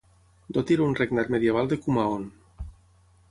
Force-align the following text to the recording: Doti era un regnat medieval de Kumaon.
Doti 0.55 0.73
era 0.77 0.85
un 0.85 0.95
regnat 0.99 1.29
medieval 1.35 1.69
de 1.73 1.79
Kumaon. 1.83 2.27